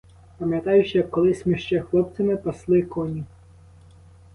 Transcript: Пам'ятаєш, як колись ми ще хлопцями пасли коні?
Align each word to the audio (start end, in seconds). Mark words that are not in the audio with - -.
Пам'ятаєш, 0.37 0.95
як 0.95 1.09
колись 1.09 1.45
ми 1.45 1.57
ще 1.57 1.81
хлопцями 1.81 2.37
пасли 2.37 2.81
коні? 2.81 3.23